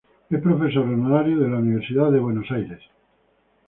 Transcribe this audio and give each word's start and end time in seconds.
Es 0.31 0.41
profesor 0.41 0.85
honorario 0.85 1.37
de 1.37 1.47
la 1.47 1.57
Universidad 1.57 2.11
de 2.11 2.17
Buenos 2.17 2.49
Aires. 2.49 2.81